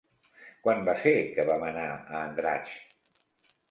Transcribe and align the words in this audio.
Quan 0.63 0.81
va 0.87 0.95
ser 1.03 1.13
que 1.37 1.47
vam 1.53 1.69
anar 1.69 1.87
a 1.95 2.25
Andratx? 2.25 2.77